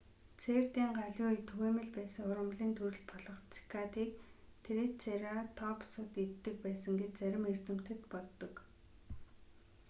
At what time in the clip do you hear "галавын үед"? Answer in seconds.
0.99-1.43